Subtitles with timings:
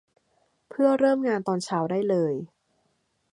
[0.69, 2.33] เพื่อเริ่มงานตอนเช้าได้เลย